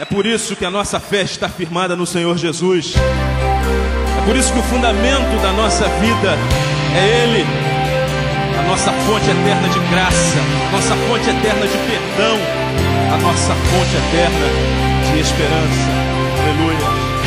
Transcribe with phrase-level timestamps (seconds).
[0.00, 2.94] É por isso que a nossa fé está firmada no Senhor Jesus.
[2.96, 6.38] É por isso que o fundamento da nossa vida
[6.94, 7.44] é Ele,
[8.60, 10.38] a nossa fonte eterna de graça,
[10.70, 12.38] nossa fonte eterna de perdão,
[13.12, 14.46] a nossa fonte eterna
[15.10, 15.90] de esperança.
[16.42, 17.17] Aleluia.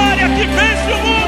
[0.00, 1.19] vitória que vence o mundo.